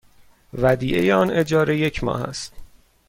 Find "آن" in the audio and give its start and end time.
1.15-1.31